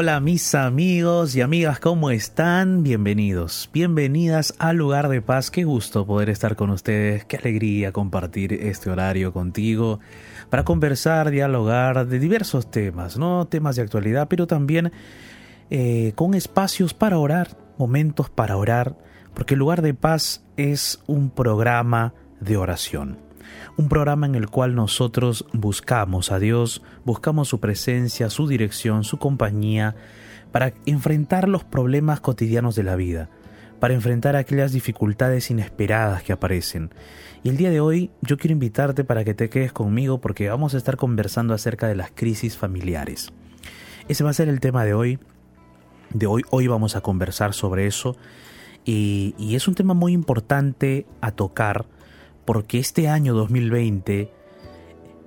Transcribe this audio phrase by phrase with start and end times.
[0.00, 2.84] Hola, mis amigos y amigas, ¿cómo están?
[2.84, 5.50] Bienvenidos, bienvenidas al lugar de paz.
[5.50, 9.98] Qué gusto poder estar con ustedes, qué alegría compartir este horario contigo
[10.50, 13.48] para conversar, dialogar de diversos temas, ¿no?
[13.48, 14.92] Temas de actualidad, pero también
[15.68, 18.96] eh, con espacios para orar, momentos para orar,
[19.34, 23.27] porque lugar de paz es un programa de oración
[23.76, 29.18] un programa en el cual nosotros buscamos a Dios, buscamos su presencia, su dirección, su
[29.18, 29.94] compañía,
[30.52, 33.28] para enfrentar los problemas cotidianos de la vida,
[33.80, 36.90] para enfrentar aquellas dificultades inesperadas que aparecen.
[37.42, 40.74] Y el día de hoy yo quiero invitarte para que te quedes conmigo porque vamos
[40.74, 43.32] a estar conversando acerca de las crisis familiares.
[44.08, 45.18] Ese va a ser el tema de hoy.
[46.10, 48.16] De hoy, hoy vamos a conversar sobre eso.
[48.84, 51.86] Y, y es un tema muy importante a tocar
[52.48, 54.32] porque este año 2020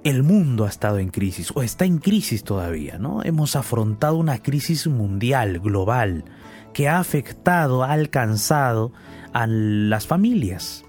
[0.03, 3.21] el mundo ha estado en crisis o está en crisis todavía, ¿no?
[3.23, 6.25] Hemos afrontado una crisis mundial, global,
[6.73, 8.91] que ha afectado, ha alcanzado
[9.33, 10.83] a las familias,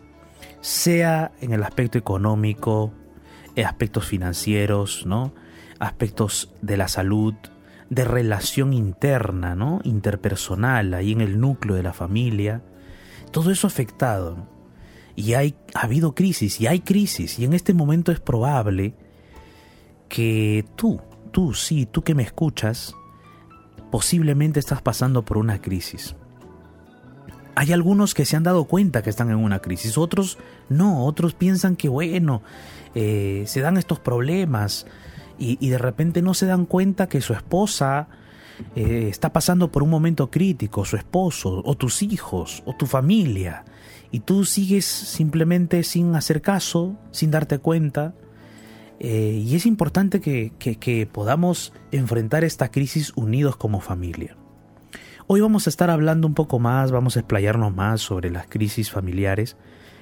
[0.63, 2.95] sea en el aspecto económico,
[3.63, 5.35] aspectos financieros, ¿no?
[5.81, 7.35] Aspectos de la salud,
[7.91, 9.83] de relación interna, ¿no?
[9.85, 12.63] Interpersonal, ahí en el núcleo de la familia.
[13.33, 14.51] Todo eso afectado
[15.17, 18.95] y hay, ha habido crisis y hay crisis y en este momento es probable
[20.09, 21.01] que tú,
[21.31, 22.95] tú, sí, tú que me escuchas,
[23.91, 26.17] posiblemente estás pasando por una crisis.
[27.55, 31.35] Hay algunos que se han dado cuenta que están en una crisis, otros no, otros
[31.35, 32.43] piensan que bueno,
[32.95, 34.87] eh, se dan estos problemas
[35.39, 38.07] y, de repente no se dan cuenta que su esposa
[38.77, 43.65] eh, está pasando por un momento crítico, su esposo, o tus hijos, o tu familia,
[44.13, 48.15] y tú sigues simplemente sin hacer caso, sin darte cuenta.
[49.01, 54.37] Eh, y es importante que, que podamos enfrentar esta crisis unidos como familia.
[55.27, 58.91] Hoy vamos a estar hablando un poco más, vamos a explayarnos más sobre las crisis
[58.91, 59.57] familiares.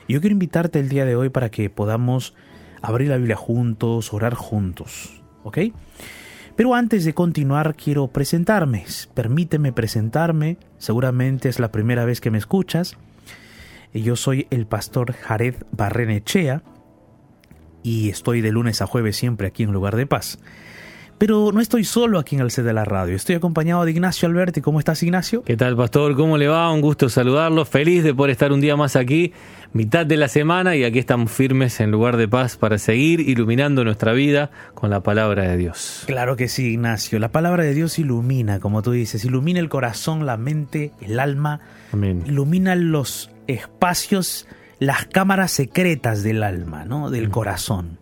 [0.09, 2.34] Y yo quiero invitarte el día de hoy para que podamos
[2.82, 5.22] abrir la Biblia juntos, orar juntos.
[5.44, 5.59] ¿Ok?
[6.56, 8.84] Pero antes de continuar quiero presentarme.
[9.15, 10.59] Permíteme presentarme.
[10.78, 12.97] Seguramente es la primera vez que me escuchas.
[13.93, 16.62] Yo soy el pastor Jared Barrenechea
[17.83, 20.39] y estoy de lunes a jueves siempre aquí en Lugar de Paz.
[21.19, 24.27] Pero no estoy solo aquí en el set de la radio, estoy acompañado de Ignacio
[24.27, 24.62] Alberti.
[24.62, 25.43] ¿Cómo estás, Ignacio?
[25.43, 26.17] ¿Qué tal, pastor?
[26.17, 26.73] ¿Cómo le va?
[26.73, 27.67] Un gusto saludarlo.
[27.67, 29.34] Feliz de poder estar un día más aquí,
[29.75, 33.84] mitad de la semana, y aquí estamos firmes en lugar de paz para seguir iluminando
[33.84, 36.05] nuestra vida con la palabra de Dios.
[36.07, 37.19] Claro que sí, Ignacio.
[37.19, 41.61] La palabra de Dios ilumina, como tú dices, ilumina el corazón, la mente, el alma,
[41.93, 42.22] Amén.
[42.27, 44.47] ilumina los espacios,
[44.78, 47.11] las cámaras secretas del alma, ¿no?
[47.11, 47.99] Del corazón.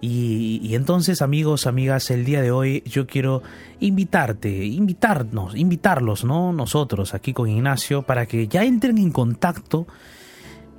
[0.00, 3.42] Y, entonces, amigos, amigas, el día de hoy yo quiero
[3.80, 6.52] invitarte, invitarnos, invitarlos, ¿no?
[6.52, 9.86] Nosotros aquí con Ignacio, para que ya entren en contacto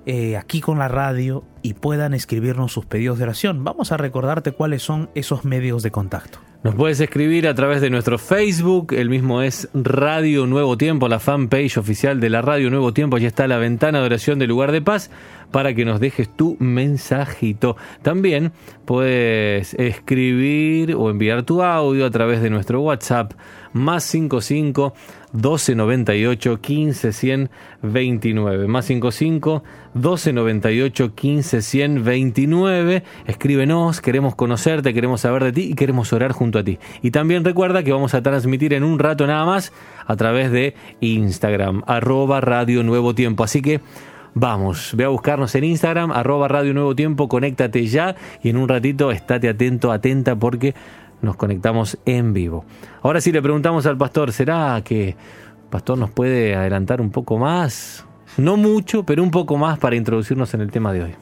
[0.10, 3.66] eh, aquí con la radio y puedan escribirnos sus pedidos de oración.
[3.66, 6.40] Vamos a recordarte cuáles son esos medios de contacto.
[6.64, 11.20] Nos puedes escribir a través de nuestro Facebook, el mismo es Radio Nuevo Tiempo, la
[11.20, 14.72] fanpage oficial de la Radio Nuevo Tiempo, allí está la ventana de oración del lugar
[14.72, 15.12] de paz
[15.52, 17.76] para que nos dejes tu mensajito.
[18.02, 18.54] También
[18.86, 23.34] puedes escribir o enviar tu audio a través de nuestro WhatsApp
[23.74, 24.94] más 55
[25.34, 27.50] 1298 15 100
[27.82, 29.64] 29 más 55
[29.94, 36.60] 1298 15 100 29 escríbenos queremos conocerte queremos saber de ti y queremos orar junto
[36.60, 36.80] a ti.
[37.02, 39.74] Y también recuerda que vamos a transmitir en un rato nada más
[40.06, 43.44] a través de Instagram arroba radio nuevo tiempo.
[43.44, 43.82] Así que
[44.40, 48.70] Vamos, ve a buscarnos en Instagram, arroba Radio Nuevo Tiempo, conéctate ya y en un
[48.70, 50.76] ratito estate atento, atenta porque
[51.22, 52.66] nos conectamos en vivo.
[53.02, 55.16] Ahora sí le preguntamos al pastor, ¿será que el
[55.70, 58.06] pastor nos puede adelantar un poco más?
[58.38, 61.16] No mucho, pero un poco más para introducirnos en el tema de hoy.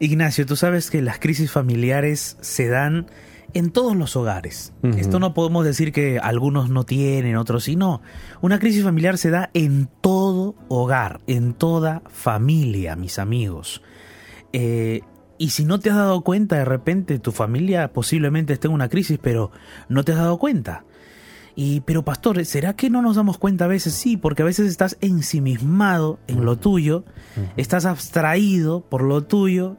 [0.00, 3.06] Ignacio, tú sabes que las crisis familiares se dan
[3.54, 4.72] en todos los hogares.
[4.82, 8.00] Esto no podemos decir que algunos no tienen, otros sí, no.
[8.40, 13.82] Una crisis familiar se da en todo hogar, en toda familia, mis amigos.
[14.52, 15.02] Eh,
[15.38, 18.88] y si no te has dado cuenta, de repente tu familia posiblemente esté en una
[18.88, 19.50] crisis, pero
[19.88, 20.84] no te has dado cuenta.
[21.54, 23.94] Y, pero pastor, ¿será que no nos damos cuenta a veces?
[23.94, 27.04] Sí, porque a veces estás ensimismado en lo tuyo,
[27.56, 29.76] estás abstraído por lo tuyo,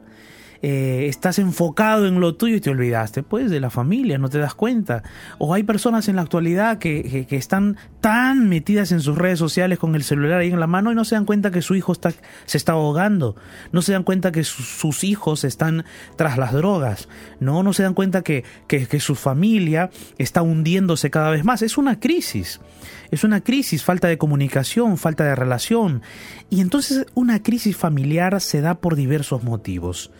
[0.66, 4.38] eh, estás enfocado en lo tuyo y te olvidaste, pues, de la familia, no te
[4.38, 5.02] das cuenta.
[5.36, 9.78] O hay personas en la actualidad que, que, están tan metidas en sus redes sociales
[9.78, 11.92] con el celular ahí en la mano y no se dan cuenta que su hijo
[11.92, 12.14] está,
[12.46, 13.36] se está ahogando,
[13.72, 15.84] no se dan cuenta que sus hijos están
[16.16, 17.10] tras las drogas,
[17.40, 21.60] no, no se dan cuenta que, que, que su familia está hundiéndose cada vez más.
[21.60, 22.62] Es una crisis.
[23.10, 26.00] Es una crisis, falta de comunicación, falta de relación.
[26.48, 30.10] Y entonces una crisis familiar se da por diversos motivos.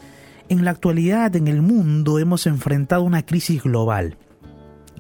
[0.49, 4.19] En la actualidad, en el mundo, hemos enfrentado una crisis global.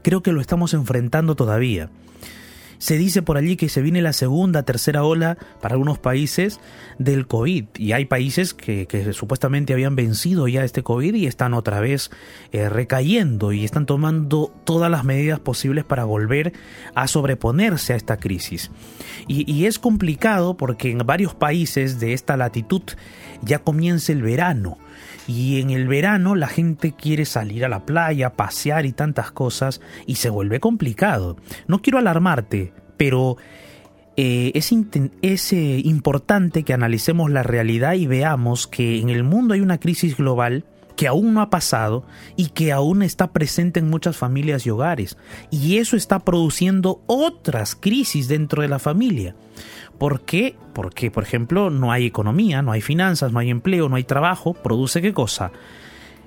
[0.02, 1.90] Creo que lo estamos enfrentando todavía.
[2.78, 6.60] Se dice por allí que se viene la segunda, tercera ola para algunos países
[6.98, 11.80] del COVID y hay países que, supuestamente habían vencido ya este COVID y están otra
[11.80, 12.10] vez
[12.52, 16.52] eh, recayendo y están tomando todas las medidas posibles para volver
[16.94, 18.70] a sobreponerse a esta crisis.
[19.28, 22.82] Y es complicado porque en varios países de esta latitud
[23.42, 24.78] ya comienza el verano
[25.26, 29.80] y en el verano la gente quiere salir a la playa, pasear y tantas cosas
[30.06, 31.36] y se vuelve complicado.
[31.66, 33.36] No quiero alarmarte, pero
[34.16, 34.72] eh, es,
[35.22, 39.78] es eh, importante que analicemos la realidad y veamos que en el mundo hay una
[39.78, 40.64] crisis global
[40.96, 42.04] que aún no ha pasado
[42.36, 45.16] y que aún está presente en muchas familias y hogares.
[45.50, 49.34] Y eso está produciendo otras crisis dentro de la familia.
[49.98, 50.56] ¿Por qué?
[50.72, 54.54] Porque, por ejemplo, no hay economía, no hay finanzas, no hay empleo, no hay trabajo.
[54.54, 55.52] ¿Produce qué cosa?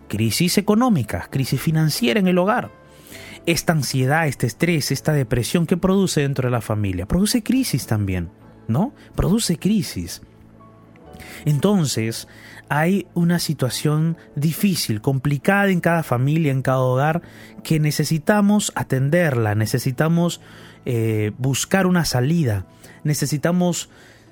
[0.08, 2.72] Crisis económica, crisis financiera en el hogar.
[3.46, 7.06] Esta ansiedad, este estrés, esta depresión, ¿qué produce dentro de la familia?
[7.06, 8.30] Produce crisis también,
[8.68, 8.94] ¿no?
[9.16, 10.22] Produce crisis.
[11.46, 12.28] Entonces,
[12.70, 17.22] hay una situación difícil, complicada en cada familia, en cada hogar,
[17.64, 20.42] que necesitamos atenderla, necesitamos
[20.86, 22.66] eh, buscar una salida
[23.08, 23.90] necesitamos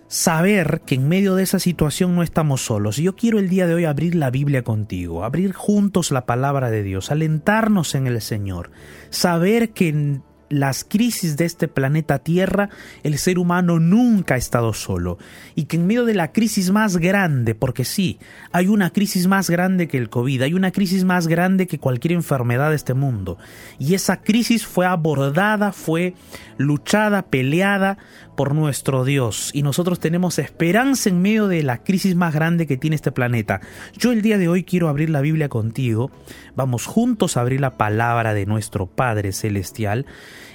[0.08, 2.98] saber que en medio de esa situación no estamos solos.
[2.98, 6.84] Yo quiero el día de hoy abrir la Biblia contigo, abrir juntos la palabra de
[6.84, 8.70] Dios, alentarnos en el Señor,
[9.10, 10.20] saber que
[10.60, 12.70] las crisis de este planeta Tierra,
[13.04, 15.18] el ser humano nunca ha estado solo.
[15.54, 18.20] Y que en medio de la crisis más grande, porque sí,
[18.52, 22.14] hay una crisis más grande que el COVID, hay una crisis más grande que cualquier
[22.14, 23.38] enfermedad de este mundo.
[23.80, 26.14] Y esa crisis fue abordada, fue
[26.58, 27.98] luchada, peleada
[28.36, 29.52] por nuestro Dios.
[29.54, 33.62] Y nosotros tenemos esperanza en medio de la crisis más grande que tiene este planeta.
[33.98, 36.12] Yo el día de hoy quiero abrir la Biblia contigo.
[36.56, 40.06] Vamos juntos a abrir la palabra de nuestro Padre Celestial.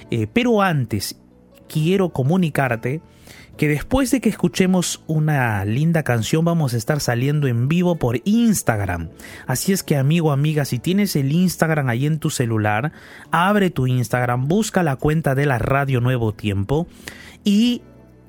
[0.09, 1.17] Eh, pero antes,
[1.67, 3.01] quiero comunicarte
[3.57, 8.19] que después de que escuchemos una linda canción vamos a estar saliendo en vivo por
[8.23, 9.09] Instagram.
[9.45, 12.91] Así es que amigo, amiga, si tienes el Instagram ahí en tu celular,
[13.29, 16.87] abre tu Instagram, busca la cuenta de la Radio Nuevo Tiempo
[17.43, 17.81] y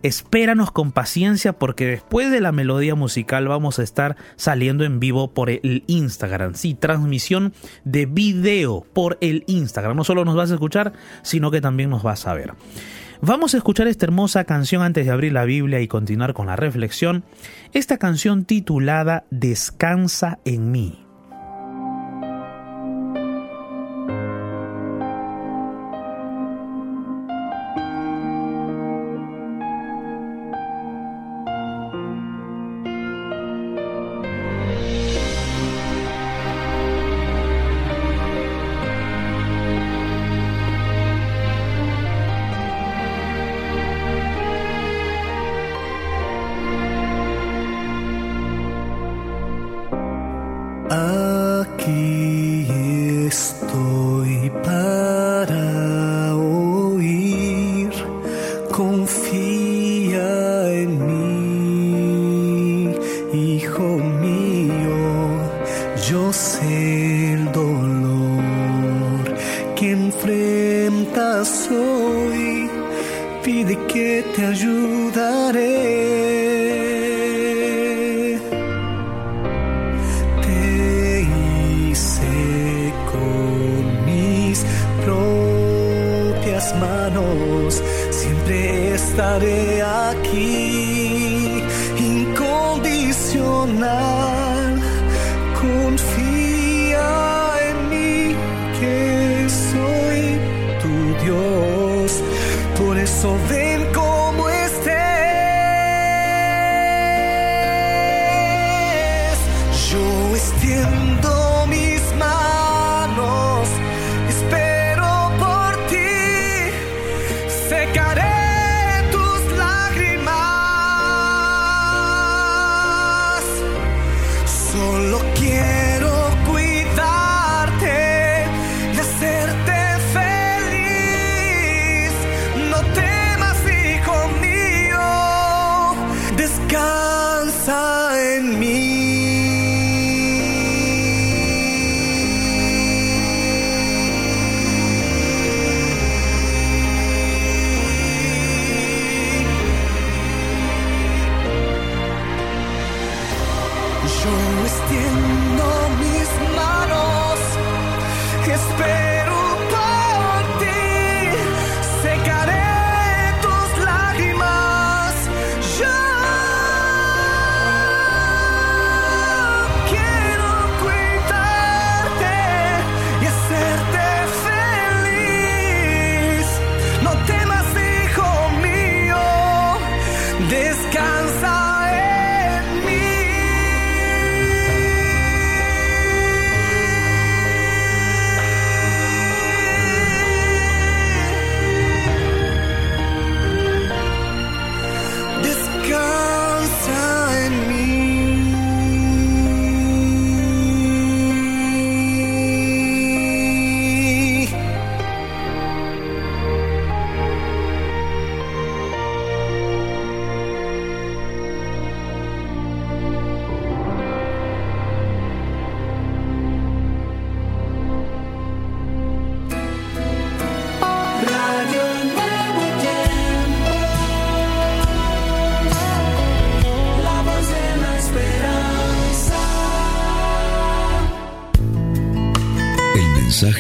[0.03, 5.33] espéranos con paciencia porque después de la melodía musical vamos a estar saliendo en vivo
[5.33, 6.55] por el Instagram.
[6.55, 7.53] Sí, transmisión
[7.85, 9.97] de video por el Instagram.
[9.97, 10.93] No solo nos vas a escuchar,
[11.23, 12.55] sino que también nos vas a ver.
[13.21, 16.57] Vamos a escuchar esta hermosa canción antes de abrir la Biblia y continuar con la
[16.57, 17.23] reflexión.
[17.73, 21.12] Esta canción titulada Descansa en mí.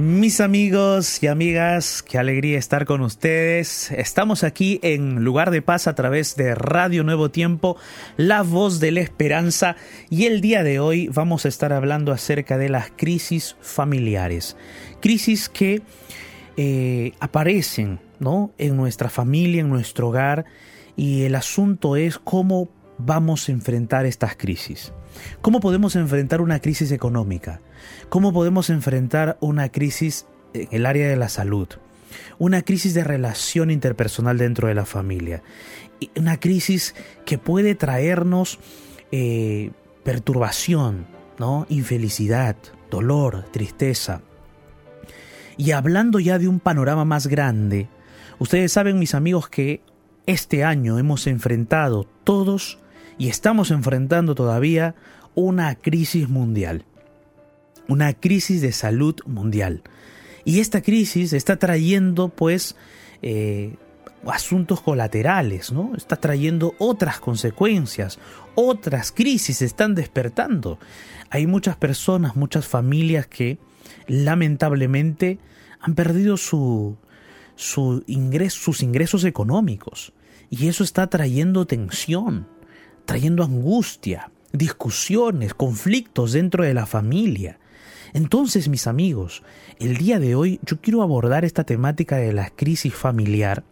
[0.00, 3.90] Mis amigos y amigas, qué alegría estar con ustedes.
[3.90, 7.76] Estamos aquí en Lugar de Paz a través de Radio Nuevo Tiempo,
[8.16, 9.76] la voz de la esperanza
[10.08, 14.56] y el día de hoy vamos a estar hablando acerca de las crisis familiares.
[15.02, 15.82] Crisis que
[16.56, 18.52] eh, aparecen ¿no?
[18.56, 20.46] en nuestra familia, en nuestro hogar
[20.96, 24.94] y el asunto es cómo vamos a enfrentar estas crisis.
[25.40, 27.60] ¿Cómo podemos enfrentar una crisis económica?
[28.08, 31.68] ¿Cómo podemos enfrentar una crisis en el área de la salud?
[32.38, 35.42] Una crisis de relación interpersonal dentro de la familia.
[36.16, 38.58] Una crisis que puede traernos
[39.12, 39.70] eh,
[40.04, 41.06] perturbación,
[41.38, 41.66] ¿no?
[41.68, 42.56] infelicidad,
[42.90, 44.22] dolor, tristeza.
[45.56, 47.88] Y hablando ya de un panorama más grande,
[48.38, 49.82] ustedes saben mis amigos que
[50.26, 52.79] este año hemos enfrentado todos
[53.20, 54.96] y estamos enfrentando todavía
[55.36, 56.84] una crisis mundial
[57.90, 59.82] una crisis de salud mundial.
[60.44, 62.76] Y esta crisis está trayendo pues
[63.20, 63.74] eh,
[64.26, 65.94] asuntos colaterales, ¿no?
[65.96, 68.18] Está trayendo otras consecuencias,
[68.54, 70.78] otras crisis están despertando.
[71.30, 73.58] Hay muchas personas, muchas familias que
[74.06, 75.40] lamentablemente
[75.80, 76.96] han perdido su,
[77.56, 78.04] su
[78.50, 80.12] sus ingresos económicos.
[80.48, 82.46] Y eso está trayendo tensión,
[83.10, 87.58] trayendo angustia, discusiones, conflictos dentro de la familia.
[88.12, 89.42] Entonces, mis amigos,
[89.80, 93.64] el día de hoy yo quiero abordar esta temática de la crisis familiar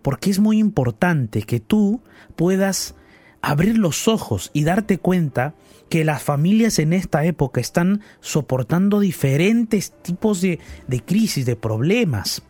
[0.00, 2.00] porque es muy importante que tú
[2.34, 2.94] puedas
[3.42, 5.54] abrir los ojos y darte cuenta
[5.90, 12.42] que las familias en esta época están soportando diferentes tipos de, de crisis, de problemas.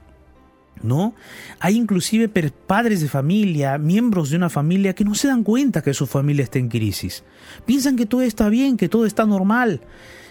[0.82, 1.14] ¿No?
[1.60, 5.94] Hay inclusive padres de familia, miembros de una familia que no se dan cuenta que
[5.94, 7.22] su familia está en crisis.
[7.66, 9.80] Piensan que todo está bien, que todo está normal.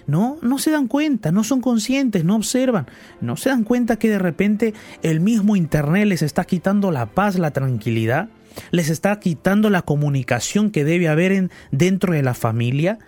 [0.08, 0.38] ¿no?
[0.42, 2.88] No se dan cuenta, no son conscientes, no observan,
[3.22, 7.38] no se dan cuenta que de repente el mismo Internet les está quitando la paz,
[7.38, 8.30] la tranquilidad,
[8.72, 13.00] les está quitando la comunicación que debe haber en, dentro de la familia.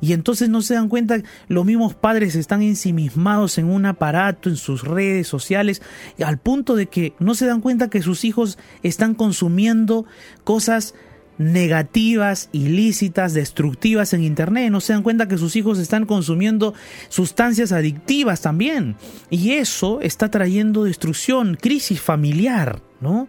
[0.00, 4.56] Y entonces no se dan cuenta, los mismos padres están ensimismados en un aparato, en
[4.56, 5.82] sus redes sociales,
[6.24, 10.06] al punto de que no se dan cuenta que sus hijos están consumiendo
[10.44, 10.94] cosas
[11.40, 14.70] negativas, ilícitas, destructivas en Internet.
[14.70, 16.74] No se dan cuenta que sus hijos están consumiendo
[17.08, 18.96] sustancias adictivas también.
[19.30, 23.26] Y eso está trayendo destrucción, crisis familiar, ¿no?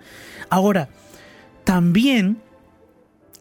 [0.49, 0.89] Ahora,
[1.63, 2.41] también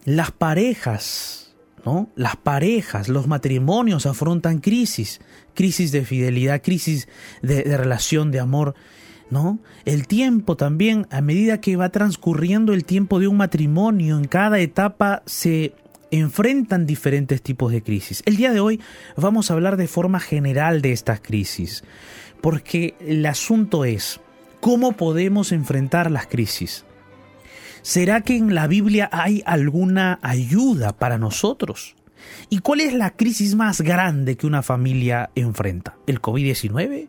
[0.04, 1.50] las parejas,
[1.84, 2.08] ¿no?
[2.14, 5.20] Las parejas, los matrimonios afrontan crisis,
[5.54, 7.08] crisis de fidelidad, crisis
[7.42, 8.75] de, de relación, de amor.
[9.30, 9.60] ¿no?
[9.84, 14.58] El tiempo también, a medida que va transcurriendo el tiempo de un matrimonio, en cada
[14.58, 15.75] etapa se
[16.10, 18.22] enfrentan diferentes tipos de crisis.
[18.26, 18.80] El día de hoy
[19.16, 21.84] vamos a hablar de forma general de estas crisis,
[22.40, 24.20] porque el asunto es,
[24.60, 26.84] ¿cómo podemos enfrentar las crisis?
[27.82, 31.96] ¿Será que en la Biblia hay alguna ayuda para nosotros?
[32.49, 35.96] ¿Y cuál es la crisis más grande que una familia enfrenta?
[36.06, 37.08] ¿El COVID-19?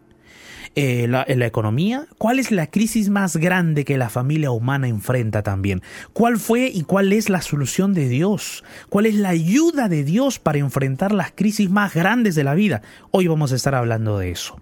[0.76, 2.08] eh, la, la, economía?
[2.18, 5.82] ¿Cuál es la crisis más grande que la familia humana enfrenta también?
[6.14, 8.64] ¿Cuál fue y cuál es la solución de Dios?
[8.90, 12.82] ¿Cuál es la ayuda de Dios para enfrentar las crisis más grandes de la vida?
[13.12, 14.62] Hoy vamos a estar hablando de eso.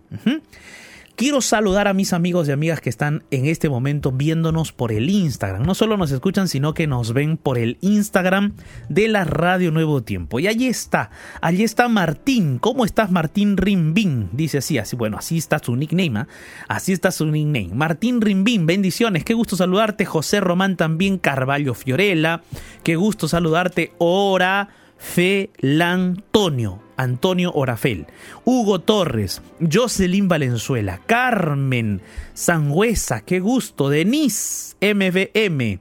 [1.20, 5.10] Quiero saludar a mis amigos y amigas que están en este momento viéndonos por el
[5.10, 5.64] Instagram.
[5.64, 8.54] No solo nos escuchan, sino que nos ven por el Instagram
[8.88, 10.40] de la Radio Nuevo Tiempo.
[10.40, 12.58] Y allí está, allí está Martín.
[12.58, 14.30] ¿Cómo estás, Martín Rimbín?
[14.32, 16.26] Dice así, así, bueno, así está su nickname, ¿eh?
[16.70, 17.76] así está su nickname.
[17.76, 20.06] Martín Rimbín, bendiciones, qué gusto saludarte.
[20.06, 22.44] José Román también, Carvalho Fiorella,
[22.82, 23.92] qué gusto saludarte.
[23.98, 24.70] Ora.
[25.00, 28.08] Felantonio, Antonio Orafel,
[28.44, 32.02] Hugo Torres, Jocelyn Valenzuela, Carmen
[32.34, 35.80] Sangüesa, qué gusto, Denise MVM,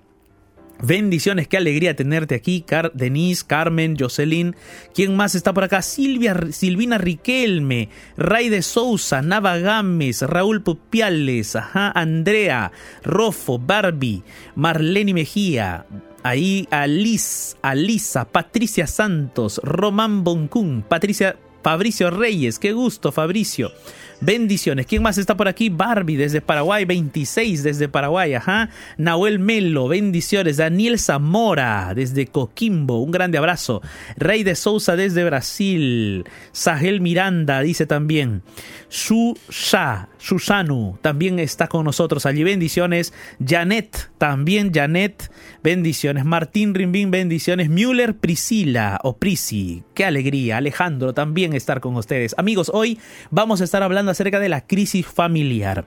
[0.81, 4.55] Bendiciones, qué alegría tenerte aquí, Car Denise, Carmen, Jocelyn.
[4.95, 5.83] ¿Quién más está por acá?
[5.83, 12.71] Silvia, Silvina Riquelme, Ray de Sousa, Nava Gámez, Raúl Pupiales, ajá, Andrea,
[13.03, 14.23] Rofo, Barbie,
[14.55, 15.85] Marlene Mejía,
[16.23, 23.73] ahí Alice, Alisa, Patricia Santos, Román Boncún, Patricia, Fabricio Reyes, qué gusto, Fabricio.
[24.21, 24.87] Bendiciones.
[24.87, 25.69] ¿Quién más está por aquí?
[25.69, 28.69] Barbie desde Paraguay, 26 desde Paraguay, ajá.
[28.97, 30.57] Nahuel Melo, bendiciones.
[30.57, 33.81] Daniel Zamora desde Coquimbo, un grande abrazo.
[34.17, 36.25] Rey de Sousa desde Brasil.
[36.51, 38.43] Sahel Miranda dice también.
[38.89, 42.43] Susha, Susanu también está con nosotros allí.
[42.43, 43.13] Bendiciones.
[43.45, 45.31] Janet, también Janet.
[45.63, 46.25] Bendiciones.
[46.25, 47.69] Martín Rimbín, bendiciones.
[47.69, 49.83] Müller Priscila o Prisi.
[49.95, 50.57] Qué alegría.
[50.57, 52.35] Alejandro también estar con ustedes.
[52.39, 52.99] Amigos, hoy
[53.31, 55.85] vamos a estar hablando acerca de la crisis familiar.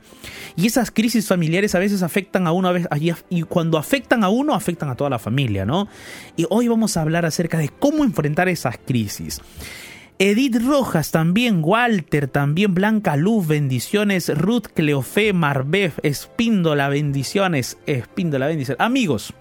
[0.56, 2.90] Y esas crisis familiares a veces afectan a uno, a veces,
[3.30, 5.88] y cuando afectan a uno, afectan a toda la familia, ¿no?
[6.38, 9.42] Y hoy vamos a hablar acerca de cómo enfrentar esas crisis.
[10.24, 18.80] Edith Rojas también, Walter también, Blanca Luz, bendiciones, Ruth Cleofé, Marbef, Espíndola, bendiciones, Espíndola, bendiciones.
[18.80, 19.34] Amigos,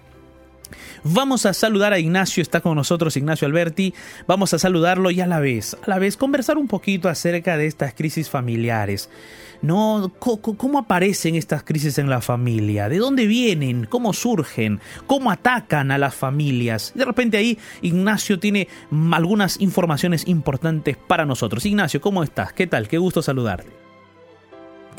[1.03, 3.93] Vamos a saludar a Ignacio, está con nosotros Ignacio Alberti.
[4.27, 7.67] Vamos a saludarlo y a la vez, a la vez conversar un poquito acerca de
[7.67, 9.09] estas crisis familiares.
[9.61, 10.11] ¿no?
[10.19, 12.89] ¿Cómo aparecen estas crisis en la familia?
[12.89, 13.85] ¿De dónde vienen?
[13.85, 14.79] ¿Cómo surgen?
[15.07, 16.91] ¿Cómo atacan a las familias?
[16.95, 18.67] De repente ahí Ignacio tiene
[19.11, 21.65] algunas informaciones importantes para nosotros.
[21.65, 22.53] Ignacio, ¿cómo estás?
[22.53, 22.87] ¿Qué tal?
[22.87, 23.80] Qué gusto saludarte.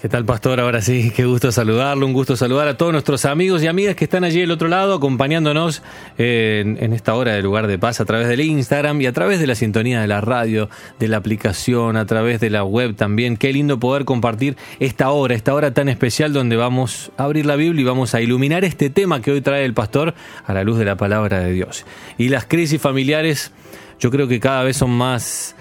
[0.02, 0.58] ¿Qué tal, Pastor?
[0.58, 4.02] Ahora sí, qué gusto saludarlo, un gusto saludar a todos nuestros amigos y amigas que
[4.02, 5.80] están allí del otro lado acompañándonos
[6.18, 9.46] en, esta hora de lugar de paz a través del Instagram y a través de
[9.46, 13.36] la sintonía de la radio, de la aplicación, a través de la web también.
[13.36, 17.54] Qué lindo poder compartir esta hora, esta hora tan especial donde vamos a abrir la
[17.54, 20.78] Biblia y vamos a iluminar este tema que hoy trae el Pastor a la luz
[20.78, 21.86] de la palabra de Dios.
[22.18, 23.52] Y las crisis familiares,
[24.00, 25.54] yo creo que cada vez son más,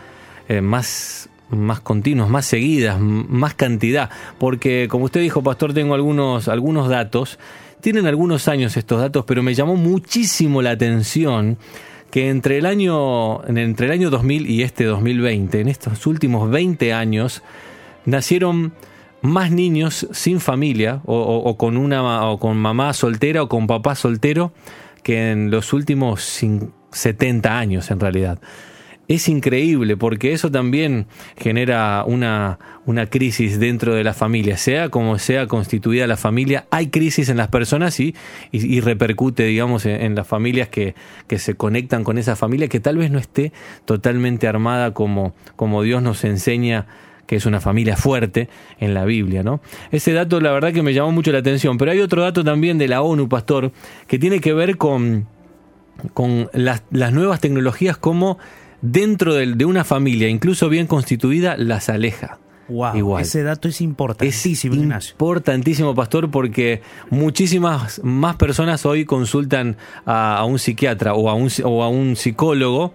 [0.49, 1.20] eh, más
[1.51, 4.09] más continuos, más seguidas, más cantidad,
[4.39, 7.39] porque como usted dijo, pastor, tengo algunos, algunos datos,
[7.81, 11.57] tienen algunos años estos datos, pero me llamó muchísimo la atención
[12.11, 16.93] que entre el año, entre el año 2000 y este 2020, en estos últimos 20
[16.93, 17.41] años,
[18.05, 18.73] nacieron
[19.21, 24.51] más niños sin familia o, con una o con mamá soltera o con papá soltero
[25.03, 26.41] que en los últimos
[26.91, 28.39] 70 años en realidad
[29.15, 34.57] es increíble porque eso también genera una, una, crisis dentro de la familia.
[34.57, 38.15] Sea como sea constituida la familia, hay crisis en las personas y,
[38.51, 40.95] y, repercute, digamos, en, las familias que,
[41.27, 43.51] que, se conectan con esa familia que tal vez no esté
[43.85, 46.87] totalmente armada como, como Dios nos enseña
[47.27, 49.61] que es una familia fuerte en la Biblia, ¿no?
[49.91, 52.77] Ese dato la verdad que me llamó mucho la atención, pero hay otro dato también
[52.77, 53.71] de la ONU, pastor,
[54.07, 55.27] que tiene que ver con,
[56.13, 58.37] con las, las nuevas tecnologías como
[58.81, 62.39] dentro de, una familia, incluso bien constituida, las aleja.
[62.67, 70.43] Wow, ese dato es importantísimo, es Importantísimo, pastor, porque muchísimas más personas hoy consultan a,
[70.45, 72.93] un psiquiatra o a un, o a un psicólogo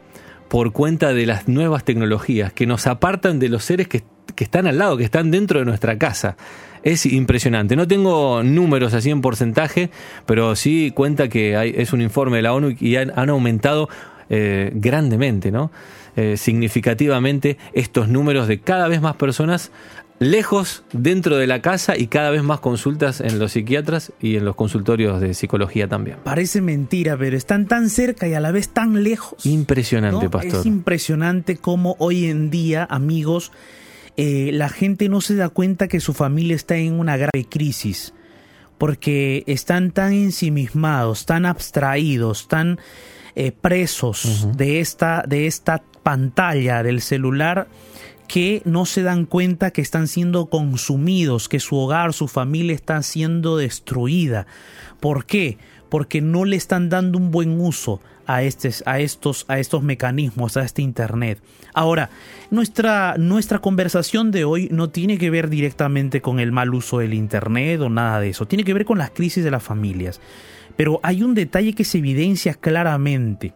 [0.48, 4.04] por cuenta de las nuevas tecnologías que nos apartan de los seres que,
[4.38, 6.36] están al lado, que están dentro de nuestra casa.
[6.82, 7.74] Es impresionante.
[7.74, 9.90] No tengo números así en porcentaje,
[10.24, 13.88] pero sí cuenta que hay, es un informe de la ONU y han aumentado
[14.30, 15.70] eh, grandemente, ¿no?
[16.16, 19.70] Eh, significativamente estos números de cada vez más personas
[20.18, 24.44] lejos dentro de la casa y cada vez más consultas en los psiquiatras y en
[24.44, 26.16] los consultorios de psicología también.
[26.24, 29.44] Parece mentira, pero están tan cerca y a la vez tan lejos.
[29.44, 30.60] Impresionante, pastor.
[30.60, 33.52] Es impresionante cómo hoy en día, amigos,
[34.16, 38.14] eh, la gente no se da cuenta que su familia está en una grave crisis,
[38.78, 42.78] porque están tan ensimismados, tan abstraídos, tan
[43.36, 47.68] eh, presos de, esta, de esta pantalla del celular
[48.28, 53.02] que no se dan cuenta que están siendo consumidos, que su hogar, su familia está
[53.02, 54.46] siendo destruida.
[55.00, 55.58] ¿Por qué?
[55.90, 60.64] Porque no le están dando un buen uso a, a, estos, a estos mecanismos, a
[60.64, 61.40] este Internet.
[61.74, 62.08] Ahora,
[62.50, 67.14] nuestra, nuestra conversación de hoy no tiene que ver directamente con el mal uso del
[67.14, 70.20] Internet o nada de eso, tiene que ver con las crisis de las familias.
[70.76, 73.52] Pero hay un detalle que se evidencia claramente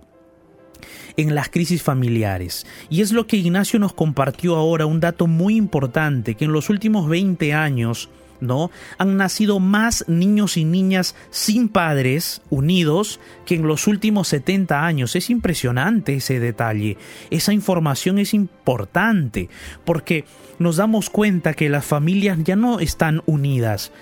[1.17, 2.67] en las crisis familiares.
[2.89, 6.71] Y es lo que Ignacio nos compartió ahora, un dato muy importante, que en los
[6.71, 8.09] últimos 20 años
[8.41, 8.71] ¿no?
[8.99, 15.15] Han nacido más niños y niñas sin padres unidos que en los últimos 70 años.
[15.17, 16.97] Es impresionante ese detalle.
[17.31, 19.49] Esa información es importante
[19.85, 20.25] porque
[20.59, 23.93] nos damos cuenta que las familias ya no están unidas.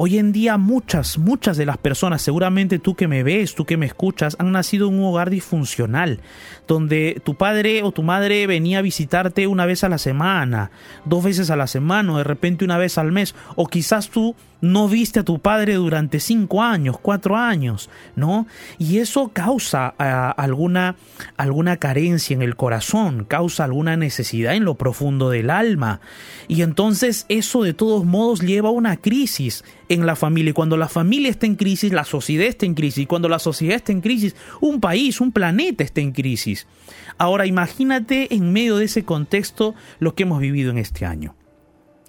[0.00, 3.76] Hoy en día muchas, muchas de las personas, seguramente tú que me ves, tú que
[3.76, 6.20] me escuchas, han nacido en un hogar disfuncional,
[6.68, 10.70] donde tu padre o tu madre venía a visitarte una vez a la semana,
[11.04, 14.36] dos veces a la semana, o de repente una vez al mes, o quizás tú
[14.60, 18.46] no viste a tu padre durante cinco años, cuatro años, ¿no?
[18.78, 20.96] Y eso causa ah, alguna,
[21.36, 26.00] alguna carencia en el corazón, causa alguna necesidad en lo profundo del alma.
[26.48, 30.50] Y entonces eso de todos modos lleva a una crisis en la familia.
[30.50, 33.04] Y cuando la familia está en crisis, la sociedad está en crisis.
[33.04, 36.66] Y cuando la sociedad está en crisis, un país, un planeta está en crisis.
[37.16, 41.34] Ahora imagínate en medio de ese contexto lo que hemos vivido en este año.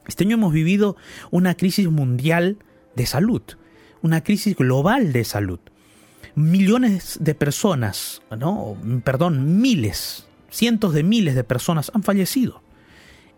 [0.07, 0.97] Este año hemos vivido
[1.31, 2.57] una crisis mundial
[2.95, 3.41] de salud,
[4.01, 5.59] una crisis global de salud.
[6.35, 12.61] Millones de personas, no, perdón, miles, cientos de miles de personas han fallecido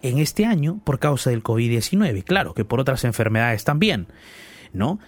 [0.01, 2.23] en este año por causa del COVID-19.
[2.23, 4.07] Claro que por otras enfermedades también,
[4.73, 4.99] ¿no?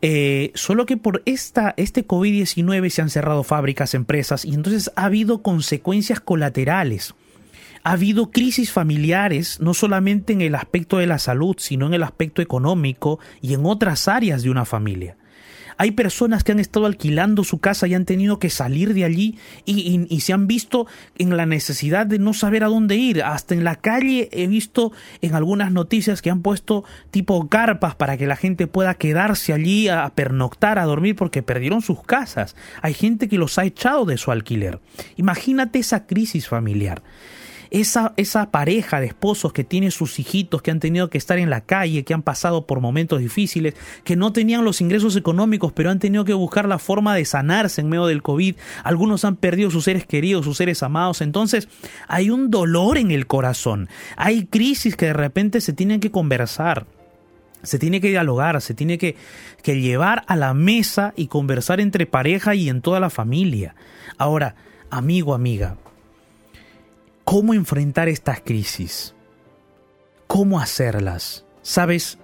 [0.00, 5.04] Eh, solo que por esta, este COVID-19 se han cerrado fábricas, empresas y entonces ha
[5.04, 7.14] habido consecuencias colaterales
[7.84, 12.02] ha habido crisis familiares, no solamente en el aspecto de la salud, sino en el
[12.02, 15.16] aspecto económico y en otras áreas de una familia.
[15.76, 19.38] Hay personas que han estado alquilando su casa y han tenido que salir de allí
[19.64, 20.86] y, se han visto
[21.18, 23.22] en la necesidad de no saber a dónde ir.
[23.22, 28.16] Hasta en la calle he visto en algunas noticias que han puesto tipo carpas para
[28.16, 32.54] que la gente pueda quedarse allí a pernoctar, a dormir porque perdieron sus casas.
[32.82, 34.78] Hay gente que los ha echado de su alquiler.
[35.16, 37.02] Imagínate esa crisis familiar
[37.72, 41.48] esa, esa pareja de esposos que tiene sus hijitos, que han tenido que estar en
[41.48, 45.90] la calle, que han pasado por momentos difíciles, que no tenían los ingresos económicos, pero
[45.90, 48.56] han tenido que buscar la forma de sanarse en medio del COVID.
[48.84, 51.22] Algunos han perdido sus seres queridos, sus seres amados.
[51.22, 51.66] Entonces
[52.08, 53.88] hay un dolor en el corazón.
[54.16, 56.84] Hay crisis que de repente se tienen que conversar.
[57.62, 59.16] Se tiene que dialogar, se tiene que,
[59.62, 63.76] que llevar a la mesa y conversar entre pareja y en toda la familia.
[64.18, 64.56] Ahora,
[64.90, 65.76] amigo, amiga,
[67.24, 69.14] cómo enfrentar estas crisis,
[70.26, 71.44] cómo hacerlas.
[71.62, 72.18] Sabes,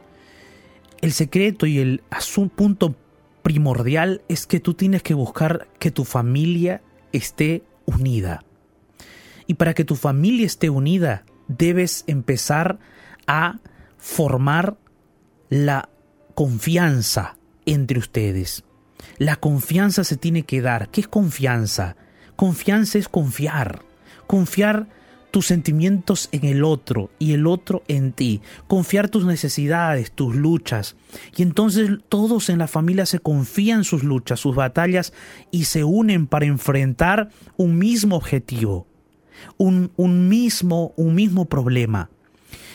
[1.01, 2.03] el secreto y el
[2.55, 2.97] punto
[3.43, 6.83] primordial es que tú tienes que buscar que tu familia
[7.13, 8.45] esté unida.
[9.47, 12.79] Y para que tu familia esté unida, debes empezar
[13.27, 13.61] a
[13.97, 14.77] formar
[15.49, 15.89] la
[16.35, 18.65] confianza entre ustedes.
[19.17, 20.91] La confianza se tiene que dar.
[20.91, 21.97] ¿Qué es confianza?
[22.37, 23.88] Confianza es confiar
[24.29, 24.87] confiar
[25.31, 30.97] tus sentimientos en el otro y el otro en ti, confiar tus necesidades, tus luchas.
[31.37, 35.13] Y entonces todos en la familia se confían sus luchas, sus batallas
[35.51, 38.87] y se unen para enfrentar un mismo objetivo,
[39.57, 42.11] un, un mismo, un mismo problema.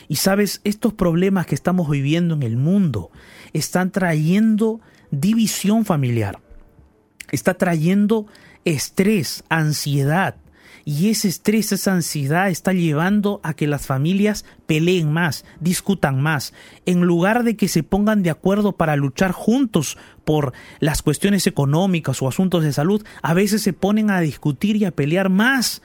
[0.08, 3.10] Y sabes, estos problemas que estamos viviendo en el mundo
[3.54, 6.40] están trayendo división familiar,
[7.32, 8.28] está trayendo
[8.66, 10.36] estrés, ansiedad,
[10.86, 16.54] y ese estrés, esa ansiedad está llevando a que las familias peleen más, discutan más,
[16.86, 22.22] en lugar de que se pongan de acuerdo para luchar juntos por las cuestiones económicas
[22.22, 25.82] o asuntos de salud, a veces se ponen a discutir y a pelear más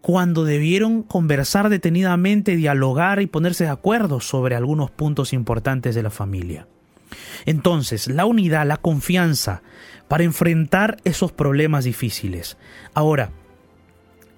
[0.00, 6.10] cuando debieron conversar detenidamente, dialogar y ponerse de acuerdo sobre algunos puntos importantes de la
[6.10, 6.66] familia.
[7.46, 9.62] Entonces, la unidad, la confianza
[10.08, 12.56] para enfrentar esos problemas difíciles.
[12.94, 13.30] Ahora,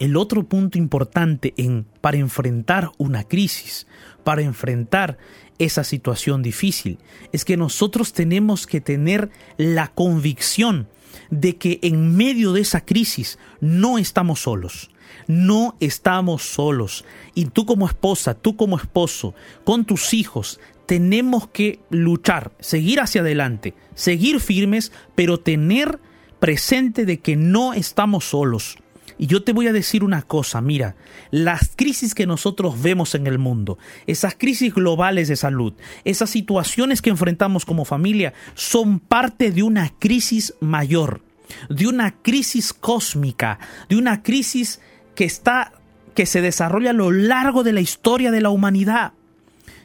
[0.01, 3.87] el otro punto importante en, para enfrentar una crisis,
[4.25, 5.19] para enfrentar
[5.59, 6.99] esa situación difícil,
[7.33, 10.89] es que nosotros tenemos que tener la convicción
[11.31, 14.91] de que en medio de esa crisis no estamos solos.
[15.27, 17.05] No estamos solos.
[17.35, 19.35] Y tú como esposa, tú como esposo,
[19.65, 26.01] con tus hijos, tenemos que luchar, seguir hacia adelante, seguir firmes, pero tener
[26.39, 28.79] presente de que no estamos solos.
[29.21, 30.97] Y yo te voy a decir una cosa, mira,
[31.31, 35.75] las crisis que nosotros vemos en el mundo, esas crisis globales de salud,
[36.07, 41.21] esas situaciones que enfrentamos como familia, son parte de una crisis mayor,
[41.69, 43.59] de una crisis cósmica,
[43.91, 44.81] de una crisis
[45.15, 45.75] que está
[46.15, 49.13] que se desarrolla a lo largo de la historia de la humanidad.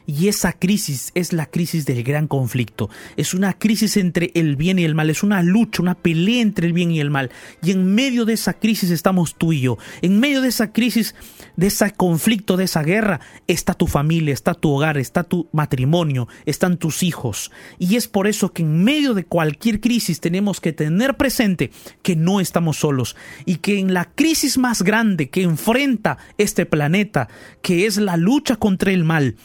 [0.06, 2.88] Y esa crisis es la crisis del gran conflicto.
[3.16, 5.10] Es una crisis entre el bien y el mal.
[5.10, 7.30] Es una lucha, una pelea entre el bien y el mal.
[7.62, 9.78] Y en medio de esa crisis estamos tú y yo.
[10.02, 11.16] En medio de esa crisis,
[11.56, 16.28] de ese conflicto, de esa guerra, está tu familia, está tu hogar, está tu matrimonio,
[16.44, 17.50] están tus hijos.
[17.78, 22.14] Y es por eso que en medio de cualquier crisis tenemos que tener presente que
[22.14, 23.16] no estamos solos.
[23.44, 27.28] Y que en la crisis más grande que enfrenta este planeta,
[27.60, 29.36] que es la lucha contra el mal,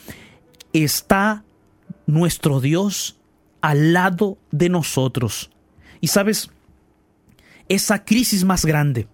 [0.74, 1.44] está
[2.06, 3.20] nuestro Dios
[3.62, 5.52] al lado de nosotros.
[6.00, 6.50] Y sabes,
[7.70, 9.08] esa crisis más grande,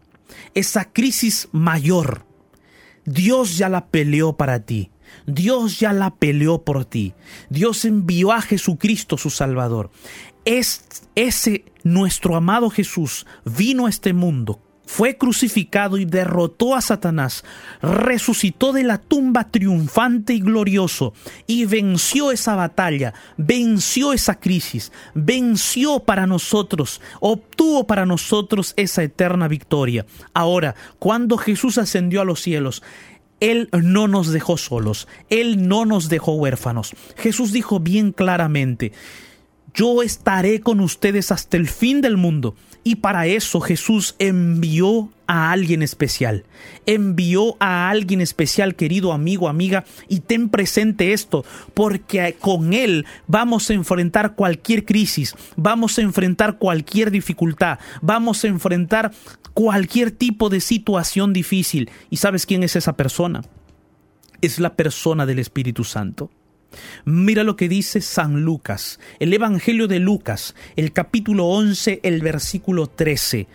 [0.53, 2.25] esa crisis mayor,
[3.05, 4.91] Dios ya la peleó para ti.
[5.25, 7.13] Dios ya la peleó por ti.
[7.49, 9.89] Dios envió a Jesucristo su Salvador.
[10.45, 17.43] Es, ese nuestro amado Jesús vino a este mundo, fue crucificado y derrotó a Satanás,
[17.81, 21.13] resucitó de la tumba triunfante y glorioso
[21.45, 29.49] y venció esa batalla, venció esa crisis, venció para nosotros, obtuvo para nosotros esa eterna
[29.49, 30.05] victoria.
[30.33, 32.81] Ahora, cuando Jesús ascendió a los cielos,
[33.41, 36.95] él no nos dejó solos, Él no nos dejó huérfanos.
[37.17, 38.93] Jesús dijo bien claramente,
[39.77, 42.55] yo estaré con ustedes hasta el fin del mundo.
[42.87, 46.45] Y para eso Jesús envió a alguien especial.
[46.85, 53.69] Envió a alguien especial, querido amigo, amiga, y ten presente esto, porque con Él vamos
[53.69, 59.11] a enfrentar cualquier crisis, vamos a enfrentar cualquier dificultad, vamos a enfrentar
[59.53, 61.89] cualquier tipo de situación difícil.
[62.09, 63.41] ¿Y sabes quién es esa persona?
[64.39, 66.31] Es la persona del Espíritu Santo.
[67.05, 72.87] Mira lo que dice San Lucas, el Evangelio de Lucas, el capítulo 11, el versículo
[72.87, 73.47] 13.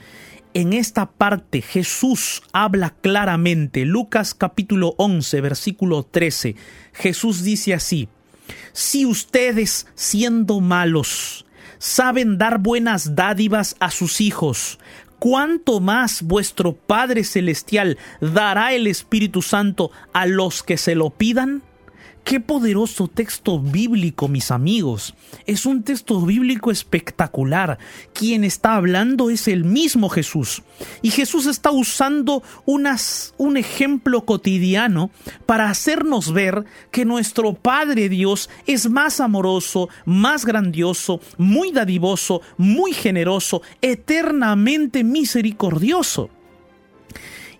[0.54, 6.56] En esta parte Jesús habla claramente, Lucas capítulo 11, versículo 13.
[6.92, 8.08] Jesús dice así,
[8.72, 11.46] si ustedes siendo malos
[11.78, 14.78] saben dar buenas dádivas a sus hijos,
[15.18, 21.62] ¿cuánto más vuestro Padre Celestial dará el Espíritu Santo a los que se lo pidan?
[22.24, 25.14] Qué poderoso texto bíblico, mis amigos.
[25.44, 27.78] Es un texto bíblico espectacular.
[28.12, 30.62] Quien está hablando es el mismo Jesús.
[31.02, 35.10] Y Jesús está usando unas, un ejemplo cotidiano
[35.46, 42.92] para hacernos ver que nuestro Padre Dios es más amoroso, más grandioso, muy dadivoso, muy
[42.92, 46.30] generoso, eternamente misericordioso.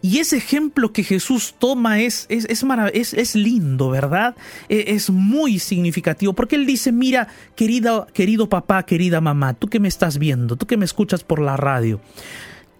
[0.02, 4.34] Y ese ejemplo que Jesús toma es, es, es, es lindo, ¿verdad?
[4.68, 9.78] E, es, muy significativo, porque Él dice, mira, querida, querido papá, querida mamá, tú que
[9.78, 12.00] me estás viendo, tú que me escuchas por la radio,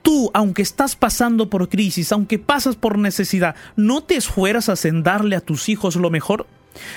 [0.03, 5.37] tú, aunque estás pasando por crisis, aunque pasas por necesidad, ¿no te esfuerzas en darle
[5.37, 6.47] a tus hijos lo mejor?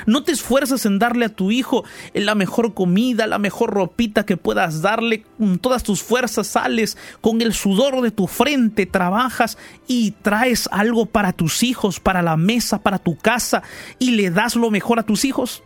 [0.05, 1.83] No te esfuerzas en darle a tu hijo
[2.13, 5.23] la mejor comida, la mejor ropita que puedas darle.
[5.37, 9.57] Con todas tus fuerzas sales, con el sudor de tu frente trabajas
[9.87, 13.63] y traes algo para tus hijos, para la mesa, para tu casa
[13.99, 15.63] y le das lo mejor a tus hijos.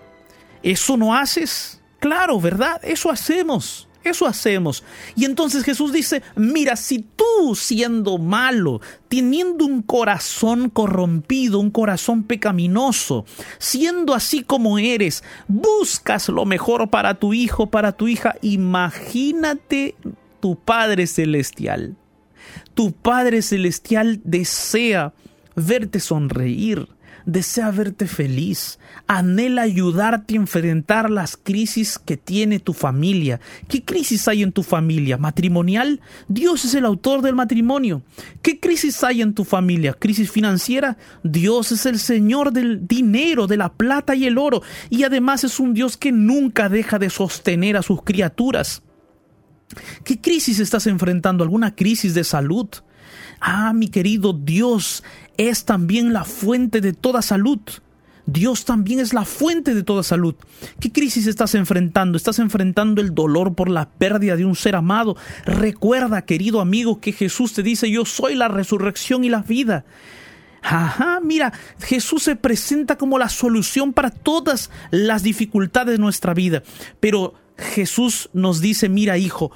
[0.64, 1.82] ¿Eso no haces?
[2.00, 2.80] Claro, ¿verdad?
[2.84, 3.89] Eso hacemos.
[4.04, 4.84] Eso hacemos.
[5.16, 12.24] Y entonces Jesús dice, mira, si tú siendo malo, teniendo un corazón corrompido, un corazón
[12.24, 13.26] pecaminoso,
[13.58, 19.96] siendo así como eres, buscas lo mejor para tu hijo, para tu hija, imagínate
[20.40, 21.98] tu Padre Celestial.
[22.74, 25.14] Tu Padre Celestial desea
[25.56, 26.88] verte sonreír
[27.26, 33.40] desea verte feliz, anhela ayudarte a enfrentar las crisis que tiene tu familia.
[33.68, 35.18] ¿Qué crisis hay en tu familia?
[35.18, 36.02] ¿Matrimonial?
[36.28, 38.02] Dios es el autor del matrimonio.
[38.42, 39.94] ¿Qué crisis hay en tu familia?
[39.94, 40.98] ¿Crisis financiera?
[41.24, 44.62] Dios es el Señor del dinero, de la plata y el oro.
[44.90, 48.82] Y además es un Dios que nunca deja de sostener a sus criaturas.
[50.04, 51.44] ¿Qué crisis estás enfrentando?
[51.44, 52.68] ¿Alguna crisis de salud?
[53.40, 55.04] Ah, mi querido Dios
[55.40, 57.60] es también la fuente de toda salud.
[58.26, 60.36] Dios también es la fuente de toda salud.
[60.82, 62.18] ¿Qué crisis estás enfrentando?
[62.18, 65.16] ¿Estás enfrentando el dolor por la pérdida de un ser amado?
[65.46, 69.86] Recuerda, querido amigo, que Jesús te dice, yo soy la resurrección y la vida.
[70.62, 76.64] Ajá, mira, Jesús se presenta como la solución para todas las dificultades de nuestra vida.
[77.00, 79.54] Pero Jesús nos dice, mira hijo,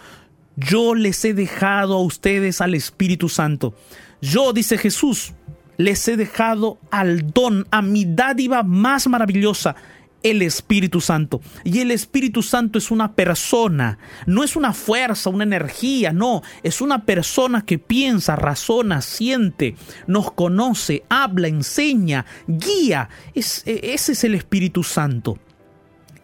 [0.55, 3.75] yo les he dejado a ustedes al Espíritu Santo.
[4.21, 5.33] Yo, dice Jesús,
[5.77, 9.75] les he dejado al don, a mi dádiva más maravillosa,
[10.23, 11.41] el Espíritu Santo.
[11.63, 16.81] Y el Espíritu Santo es una persona, no es una fuerza, una energía, no, es
[16.81, 19.75] una persona que piensa, razona, siente,
[20.07, 23.09] nos conoce, habla, enseña, guía.
[23.35, 25.37] E, ese es el Espíritu Santo.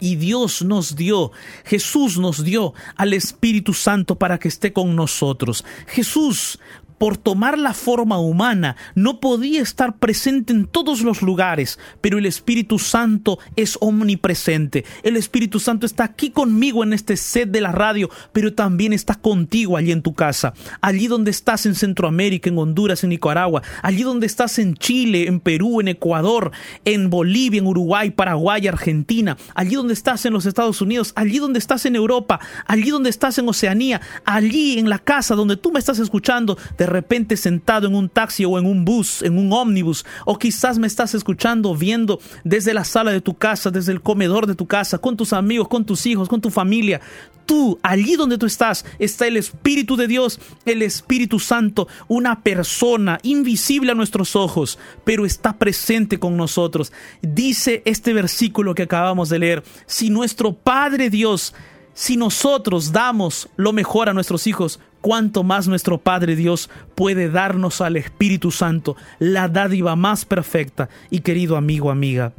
[0.02, 1.34] Y Dios nos dio,
[1.66, 5.66] Jesús nos dio al Espíritu Santo para que esté con nosotros.
[5.88, 6.58] Jesús
[7.00, 12.28] por tomar la forma humana, no podía estar presente en todos los lugares, pero el
[12.28, 14.86] Espíritu Santo es omnipresente.
[15.02, 19.16] El Espíritu Santo está aquí conmigo en este set de la radio, pero también está
[19.16, 24.04] contigo allí en tu casa, allí donde estás en Centroamérica, en Honduras, en Nicaragua, allí
[24.04, 26.52] donde estás en Chile, en Perú, en Ecuador,
[26.84, 31.60] en Bolivia, en Uruguay, Paraguay, Argentina, allí donde estás en los Estados Unidos, allí donde
[31.60, 35.80] estás en Europa, allí donde estás en Oceanía, allí en la casa donde tú me
[35.80, 36.58] estás escuchando,
[36.90, 40.88] repente sentado en un taxi o en un bus, en un ómnibus, o quizás me
[40.88, 44.98] estás escuchando, viendo desde la sala de tu casa, desde el comedor de tu casa,
[44.98, 47.02] con tus amigos, con tus hijos, con tu familia.
[47.46, 53.18] Tú, allí donde tú estás, está el Espíritu de Dios, el Espíritu Santo, una persona
[53.24, 56.94] invisible a nuestros ojos, pero está presente con nosotros.
[57.24, 61.56] Dice este versículo que acabamos de leer, si nuestro Padre Dios
[62.00, 67.82] si nosotros damos lo mejor a nuestros hijos, cuánto más nuestro Padre Dios puede darnos
[67.82, 70.90] al Espíritu Santo, la dádiva más perfecta.
[71.10, 72.34] Y querido amigo, amiga,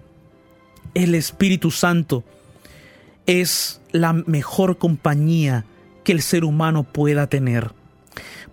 [0.94, 2.24] el Espíritu Santo
[3.26, 5.64] es la mejor compañía
[6.04, 7.72] que el ser humano pueda tener.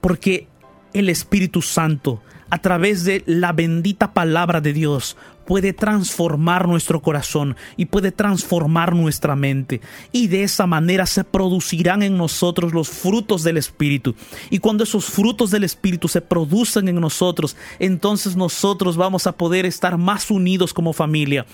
[0.02, 0.48] Porque
[0.94, 7.56] el Espíritu Santo, a través de la bendita palabra de Dios, puede transformar nuestro corazón
[7.78, 9.80] y puede transformar nuestra mente.
[10.12, 14.14] Y de esa manera se producirán en nosotros los frutos del Espíritu.
[14.50, 19.66] Y cuando esos frutos del Espíritu se producen en nosotros, entonces nosotros vamos a poder
[19.66, 21.46] estar más unidos como familia.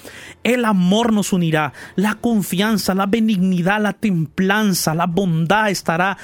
[0.44, 6.18] El amor nos unirá, la confianza, la benignidad, la templanza, la bondad estará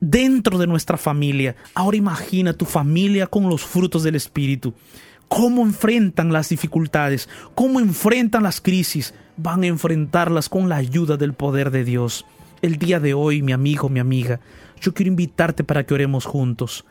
[0.00, 1.54] dentro de nuestra familia.
[1.74, 4.72] Ahora imagina tu familia con los frutos del Espíritu
[5.34, 11.32] cómo enfrentan las dificultades, cómo enfrentan las crisis, van a enfrentarlas con la ayuda del
[11.32, 12.24] poder de Dios.
[12.62, 14.38] El día de hoy, mi amigo, mi amiga,
[14.80, 16.84] yo quiero invitarte para que oremos juntos.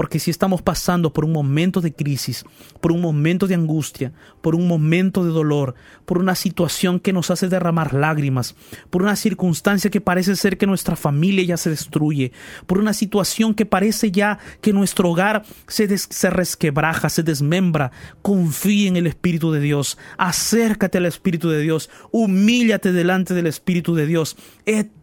[0.00, 2.46] Porque si estamos pasando por un momento de crisis,
[2.80, 5.74] por un momento de angustia, por un momento de dolor,
[6.06, 8.56] por una situación que nos hace derramar lágrimas,
[8.88, 12.32] por una circunstancia que parece ser que nuestra familia ya se destruye,
[12.64, 17.92] por una situación que parece ya que nuestro hogar se, se resquebraja, se desmembra,
[18.22, 23.94] confíe en el Espíritu de Dios, acércate al Espíritu de Dios, humíllate delante del Espíritu
[23.94, 24.38] de Dios,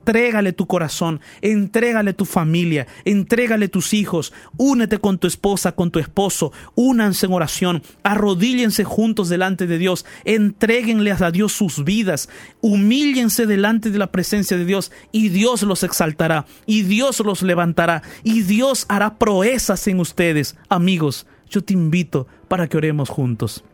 [0.08, 6.00] entrégale tu corazón, entrégale tu familia, entrégale tus hijos, únete con tu esposa, con tu
[6.00, 12.30] esposo, únanse en oración, arrodíllense juntos delante de Dios, entréguenles a Dios sus vidas,
[12.62, 18.02] humíllense delante de la presencia de Dios y Dios los exaltará y Dios los levantará
[18.24, 20.56] y Dios hará proezas en ustedes.
[20.70, 23.66] Amigos, yo te invito para que oremos juntos.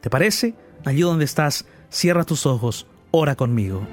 [0.00, 0.54] ¿Te parece?
[0.86, 3.86] Allí donde estás, cierra tus ojos, ora conmigo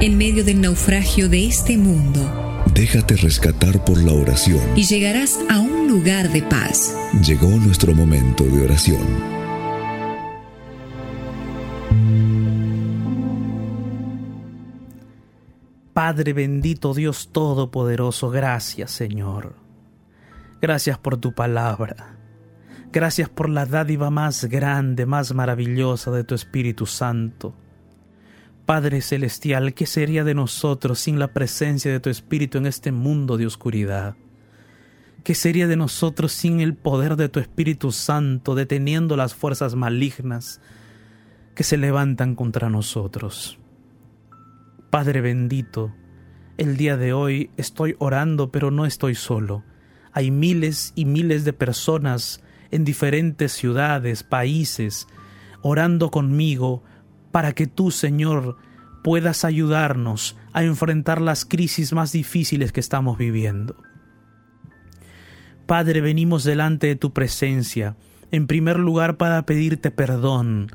[0.00, 2.62] en medio del naufragio de este mundo.
[2.74, 4.60] Déjate rescatar por la oración.
[4.76, 6.96] Y llegarás a un lugar de paz.
[7.24, 9.34] Llegó nuestro momento de oración.
[15.92, 19.54] Padre bendito Dios Todopoderoso, gracias Señor.
[20.60, 22.16] Gracias por tu palabra.
[22.92, 27.54] Gracias por la dádiva más grande, más maravillosa de tu Espíritu Santo.
[28.66, 33.36] Padre Celestial, ¿qué sería de nosotros sin la presencia de tu Espíritu en este mundo
[33.36, 34.16] de oscuridad?
[35.22, 40.62] ¿Qué sería de nosotros sin el poder de tu Espíritu Santo deteniendo las fuerzas malignas
[41.54, 43.58] que se levantan contra nosotros?
[44.88, 45.94] Padre bendito,
[46.56, 49.62] el día de hoy estoy orando, pero no estoy solo.
[50.12, 55.06] Hay miles y miles de personas en diferentes ciudades, países,
[55.60, 56.82] orando conmigo,
[57.34, 58.58] para que tú, Señor,
[59.02, 63.74] puedas ayudarnos a enfrentar las crisis más difíciles que estamos viviendo.
[65.66, 67.96] Padre, venimos delante de tu presencia,
[68.30, 70.70] en primer lugar para pedirte perdón,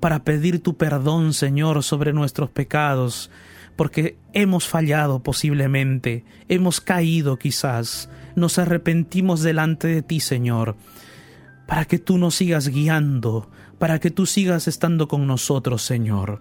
[0.00, 3.30] para pedir tu perdón, Señor, sobre nuestros pecados,
[3.74, 10.76] porque hemos fallado posiblemente, hemos caído quizás, nos arrepentimos delante de ti, Señor,
[11.66, 13.48] para que tú nos sigas guiando,
[13.82, 16.40] para que tú sigas estando con nosotros, Señor.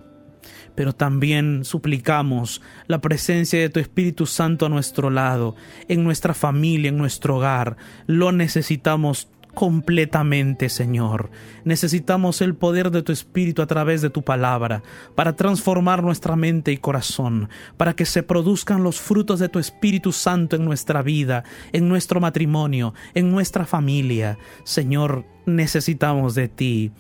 [0.75, 5.55] Pero también suplicamos la presencia de tu Espíritu Santo a nuestro lado,
[5.87, 7.77] en nuestra familia, en nuestro hogar.
[8.05, 11.31] Lo necesitamos completamente, Señor.
[11.63, 14.83] Necesitamos el poder de tu Espíritu a través de tu palabra
[15.15, 20.11] para transformar nuestra mente y corazón, para que se produzcan los frutos de tu Espíritu
[20.11, 24.37] Santo en nuestra vida, en nuestro matrimonio, en nuestra familia.
[24.63, 26.91] Señor, necesitamos de ti.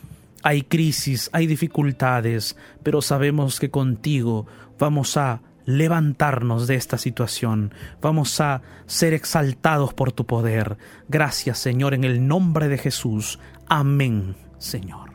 [0.43, 4.47] Hay crisis, hay dificultades, pero sabemos que contigo
[4.79, 7.73] vamos a levantarnos de esta situación.
[8.01, 10.77] Vamos a ser exaltados por tu poder.
[11.07, 13.39] Gracias, Señor, en el nombre de Jesús.
[13.67, 15.10] Amén, Señor.